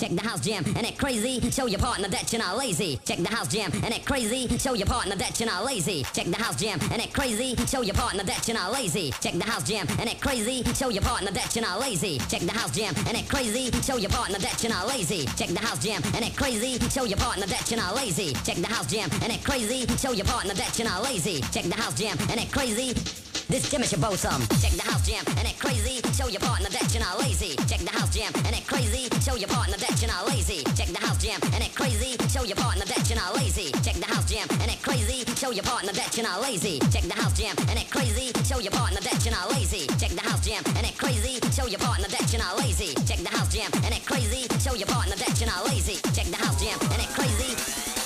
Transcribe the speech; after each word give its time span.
40. 0.00 0.10
Check 0.10 0.22
the 0.22 0.28
house 0.28 0.40
jam 0.40 0.64
and 0.76 0.86
it 0.86 0.98
crazy. 0.98 1.50
Show 1.50 1.66
your 1.66 1.78
partner 1.78 2.08
that 2.08 2.32
you're 2.32 2.42
not 2.42 2.56
lazy. 2.56 3.00
Check 3.04 3.18
the 3.18 3.28
house 3.28 3.48
jam 3.48 3.70
and 3.84 3.94
it 3.94 4.04
crazy. 4.04 4.48
Show 4.58 4.74
your 4.74 4.86
partner 4.86 5.16
that 5.16 5.38
you're 5.38 5.48
not 5.48 5.64
lazy. 5.64 6.04
Check 6.12 6.26
the 6.26 6.36
house 6.36 6.56
jam 6.56 6.78
and 6.92 7.00
it 7.02 7.12
crazy. 7.12 7.56
Show 7.66 7.82
your 7.82 7.94
partner 7.94 8.24
that 8.24 8.46
you're 8.48 8.56
not 8.56 8.72
lazy. 8.72 9.12
Check 9.20 9.34
the 9.34 9.44
house 9.44 9.62
jam 9.68 9.86
and 9.98 10.08
it 10.08 10.20
crazy. 10.20 10.62
Show 10.74 10.88
your 10.88 11.02
partner 11.02 11.30
that 11.30 11.54
you're 11.54 11.64
not 11.64 11.80
lazy. 11.80 12.18
Check 12.28 12.40
the 12.40 12.52
house 12.52 12.70
jam 12.74 12.94
and 13.06 13.16
it 13.16 13.28
crazy. 13.28 13.70
Show 13.82 13.96
your 13.96 14.10
partner 14.10 14.38
that 14.38 14.62
you're 14.62 14.72
not 14.72 14.88
lazy. 14.88 15.26
Check 15.36 15.48
the 15.48 15.60
house 15.60 15.78
jam 15.82 16.02
and 16.14 16.24
it 16.24 16.36
crazy. 16.36 16.78
Show 16.90 17.04
your 17.04 17.18
partner 17.18 17.46
that 17.46 17.70
you're 17.70 17.80
not 17.80 17.96
lazy. 17.96 18.32
Check 18.44 18.56
the 18.56 18.68
house 18.68 18.90
jam 18.90 19.10
and 19.22 19.32
it 19.32 19.44
crazy. 19.44 19.86
Show 19.98 20.12
your 20.12 20.26
partner 20.26 20.54
that 20.54 20.78
you're 20.78 20.88
not 20.88 21.02
lazy. 21.02 21.40
Check 21.52 21.64
the 21.64 21.74
house 21.74 21.98
jam 21.98 22.16
and 22.30 22.40
it 22.40 22.50
crazy. 22.50 23.29
This 23.50 23.68
Jim 23.68 23.82
is 23.82 23.90
your 23.90 24.00
bosom. 24.00 24.40
Check 24.62 24.70
the 24.78 24.86
house 24.86 25.02
jam 25.02 25.24
and 25.34 25.42
it 25.42 25.58
crazy. 25.58 25.98
Show 26.14 26.28
your 26.28 26.38
partner 26.38 26.70
that 26.70 26.86
you're 26.94 27.02
not 27.02 27.18
lazy. 27.18 27.56
Check 27.66 27.82
the 27.82 27.90
house 27.90 28.14
jam 28.14 28.30
and 28.46 28.54
it 28.54 28.64
crazy. 28.64 29.10
Show 29.18 29.34
your 29.34 29.48
partner 29.48 29.76
that 29.76 29.98
you're 29.98 30.06
not 30.06 30.28
lazy. 30.28 30.62
Check 30.78 30.86
the 30.86 31.02
house 31.02 31.18
jam 31.18 31.40
and 31.50 31.58
it 31.58 31.74
crazy. 31.74 32.14
Show 32.30 32.44
your 32.46 32.54
partner 32.54 32.84
that 32.86 33.10
you're 33.10 33.18
not 33.18 33.34
lazy. 33.34 33.74
Check 33.82 33.98
the 33.98 34.06
house 34.06 34.30
jam 34.30 34.46
and 34.62 34.70
it 34.70 34.80
crazy. 34.86 35.26
Show 35.34 35.50
your 35.50 35.64
partner 35.66 35.90
that 35.90 36.16
you're 36.16 36.22
not 36.22 36.40
lazy. 36.40 36.78
Check 36.94 37.02
the 37.10 37.18
house 37.18 37.34
jam 37.34 37.56
and 37.66 37.74
it 37.74 37.90
crazy. 37.90 38.30
Show 38.46 38.60
your 38.62 38.70
partner 38.70 39.00
that 39.02 39.18
you're 39.26 39.34
not 39.34 39.50
lazy. 39.50 39.86
Check 39.98 40.14
the 40.14 40.22
house 40.22 40.46
jam 40.46 40.62
and 40.78 40.86
it 40.86 40.94
crazy. 40.96 41.42
Show 41.50 41.66
your 41.66 41.82
partner 41.82 42.06
that 42.06 42.30
you're 42.30 42.42
not 42.46 42.54
lazy. 42.62 42.94
Check 43.02 43.18
the 43.18 43.34
house 43.34 43.50
jam 43.50 43.70
and 43.82 43.90
it 43.98 44.06
crazy. 44.06 44.46
Show 44.62 44.78
your 44.78 44.86
partner 44.86 45.18
that 45.18 45.34
you're 45.42 45.50
not 45.50 45.66
lazy. 45.66 45.98
Check 46.14 46.30
the 46.30 46.38
house 46.38 46.62
jam 46.62 46.78
and 46.94 47.02
it 47.02 47.10
crazy. 47.18 47.58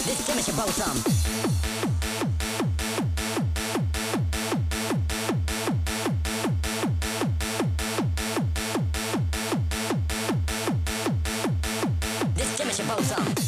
This 0.09 0.25
Jim 0.25 0.41
is 0.41 0.49
your 0.49 0.57
bosom. 0.57 1.94
Tracy 12.75 12.91
on. 13.13 13.44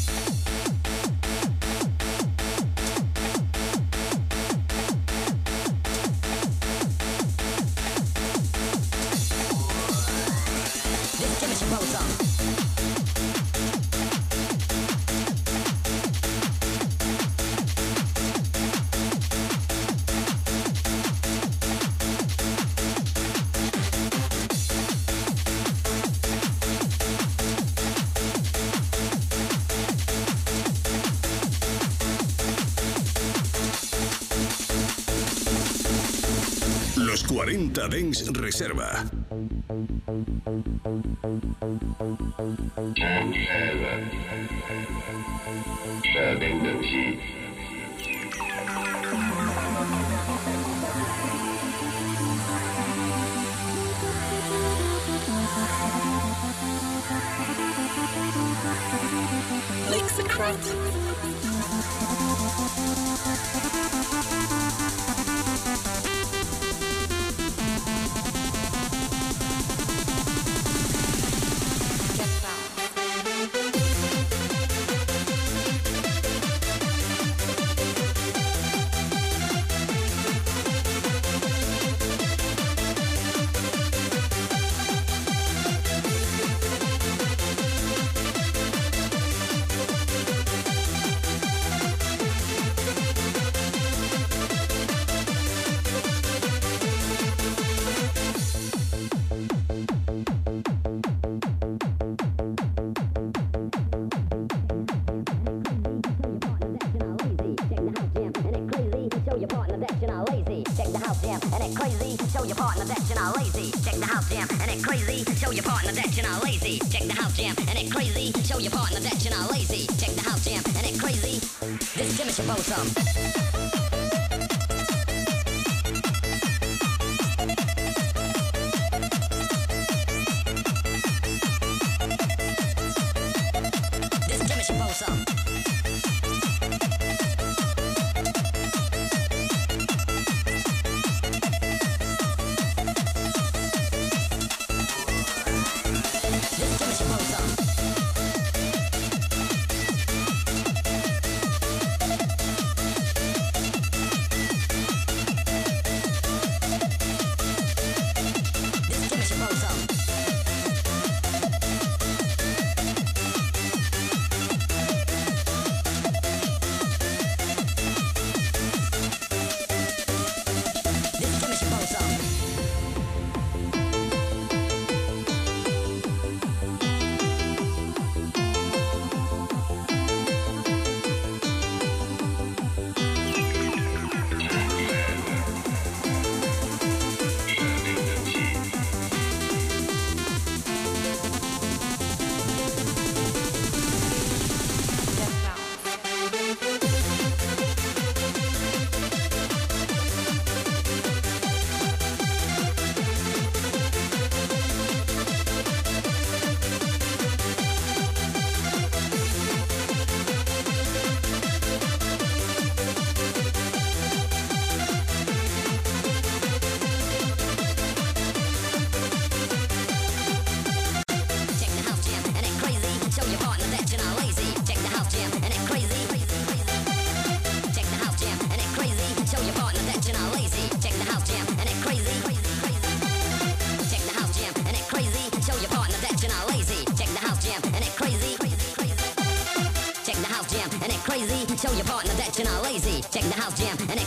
Los 37.17 37.25
40 37.25 37.89
Dens 37.89 38.27
Reserva. 38.31 39.07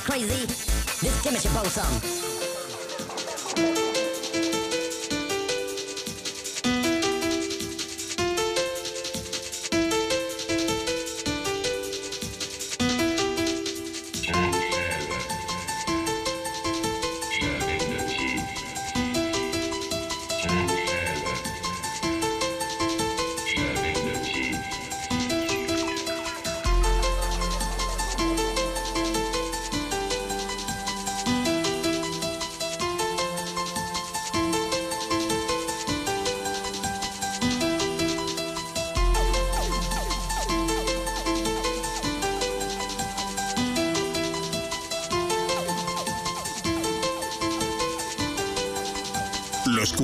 crazy. 0.10 0.48
This 1.02 1.22
chemistry 1.22 1.52
bosom. 1.54 2.19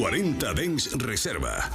40 0.05 0.53
Dens 0.53 0.91
Reserva. 1.01 1.74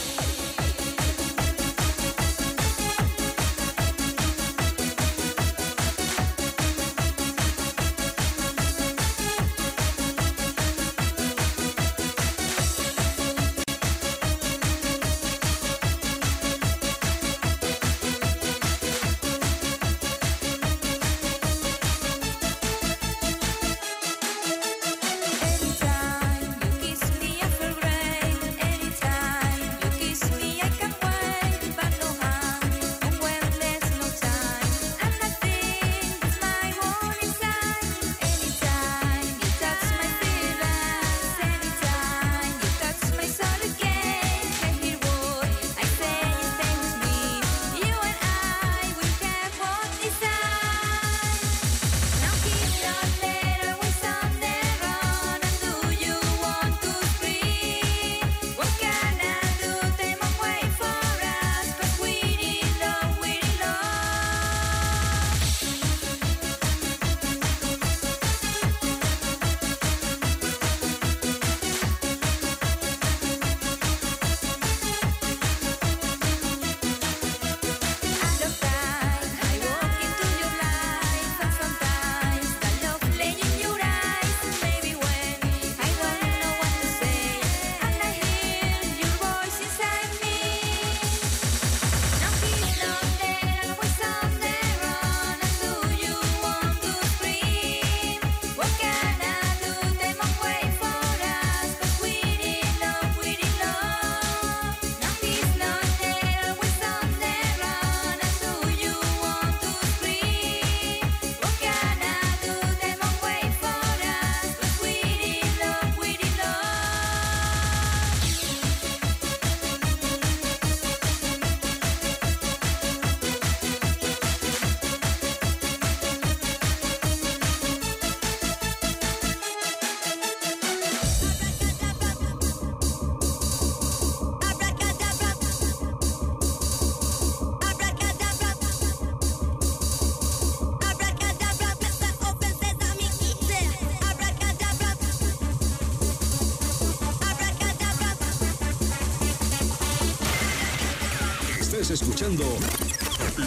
Escuchando 151.93 152.45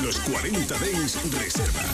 Los 0.02 0.18
40 0.20 0.78
Days 0.78 1.18
Reserva. 1.32 1.93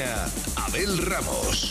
Abel 0.00 0.96
Ramos. 0.98 1.67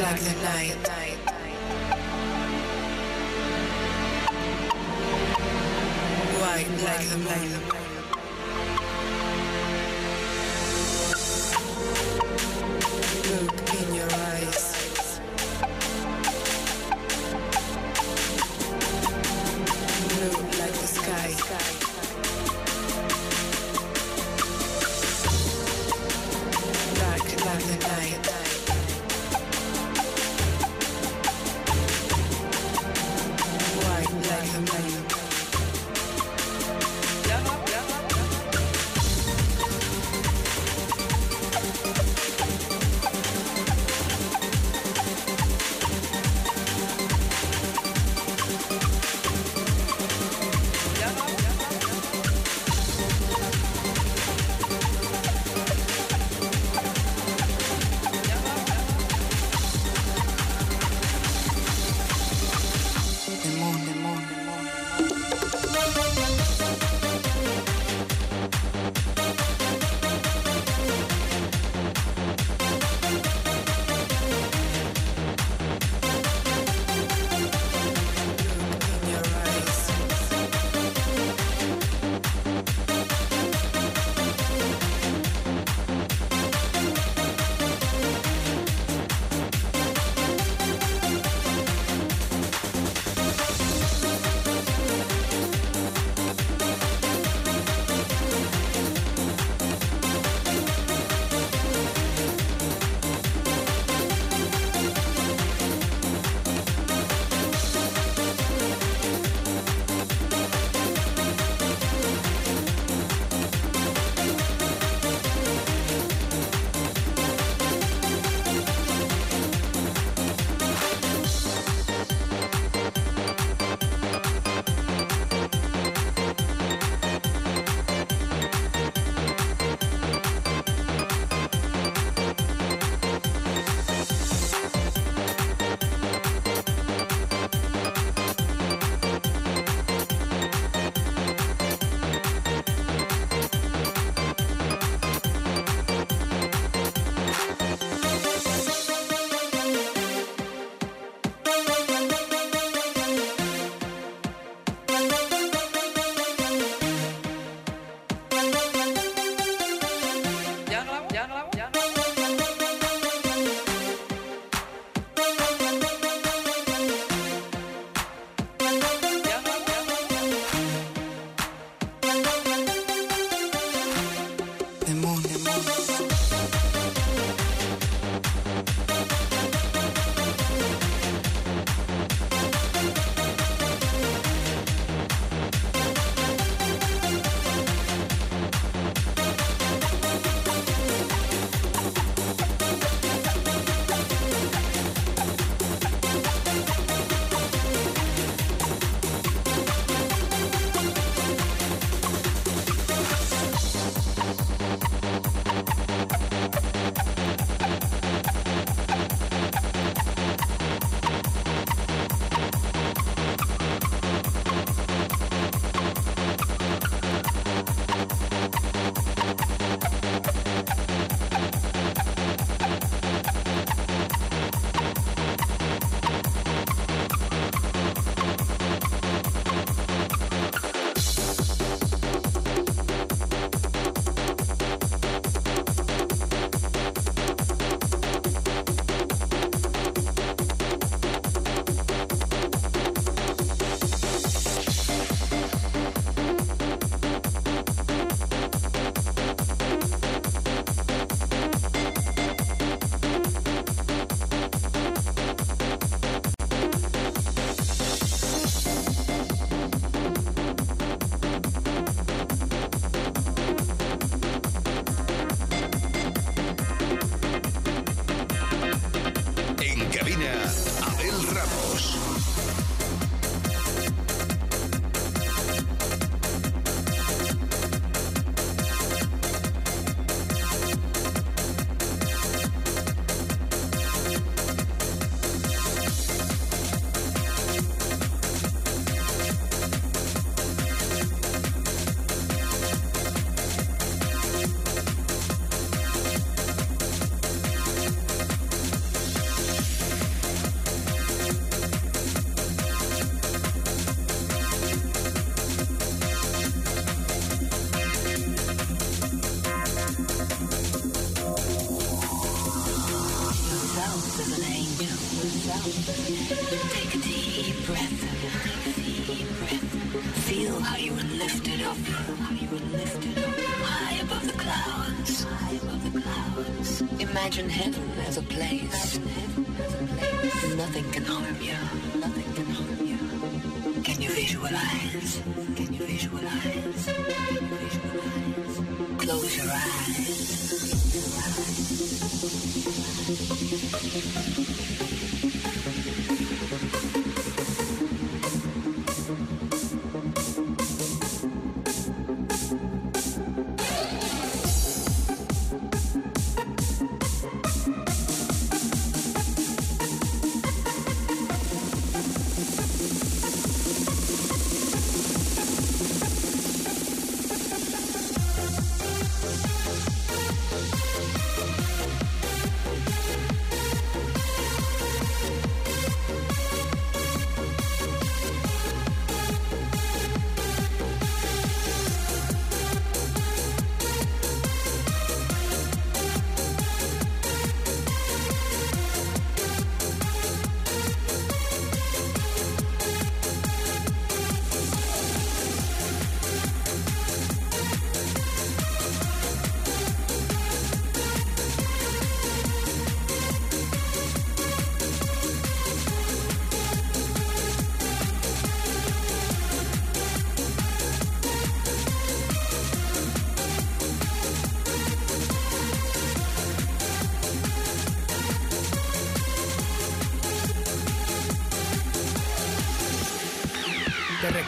Like 0.00 0.20
the 0.20 0.42
night. 0.42 0.87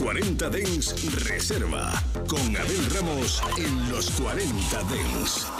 40 0.00 0.48
Dens 0.48 0.94
Reserva. 1.28 1.92
Con 2.26 2.56
Abel 2.56 2.90
Ramos 2.94 3.42
en 3.58 3.90
los 3.90 4.10
40 4.12 4.82
Dens. 4.84 5.59